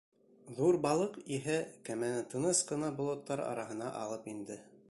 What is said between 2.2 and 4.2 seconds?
тыныс ҡына болоттар араһына